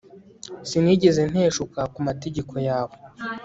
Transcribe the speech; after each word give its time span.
sinigeze 0.69 1.21
nteshuka 1.31 1.79
ku 1.93 1.99
mategeko 2.07 2.53
yawe 2.67 2.95